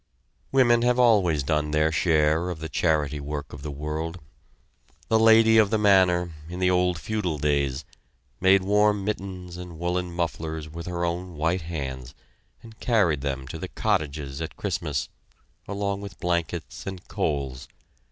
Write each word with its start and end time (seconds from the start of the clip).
Women 0.51 0.81
have 0.81 0.97
always 0.97 1.43
done 1.43 1.69
their 1.69 1.91
share 1.91 2.49
of 2.49 2.57
the 2.57 2.69
charity 2.69 3.19
work 3.19 3.53
of 3.53 3.61
the 3.61 3.69
world. 3.69 4.19
The 5.09 5.19
lady 5.19 5.59
of 5.59 5.69
the 5.69 5.77
manor, 5.77 6.33
in 6.49 6.57
the 6.57 6.71
old 6.71 6.97
feudal 6.99 7.37
days, 7.37 7.85
made 8.39 8.63
warm 8.63 9.05
mittens 9.05 9.57
and 9.57 9.77
woolen 9.77 10.11
mufflers 10.11 10.67
with 10.67 10.87
her 10.87 11.05
own 11.05 11.35
white 11.35 11.61
hands 11.61 12.15
and 12.63 12.79
carried 12.79 13.21
them 13.21 13.47
to 13.49 13.59
the 13.59 13.67
cottages 13.67 14.41
at 14.41 14.57
Christmas, 14.57 15.07
along 15.67 16.01
with 16.01 16.19
blankets 16.19 16.87
and 16.87 17.07
coals. 17.07 17.67